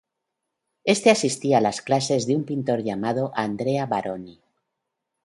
[0.83, 4.41] Este asistía a las clases de un pintor llamado Andrea Baroni.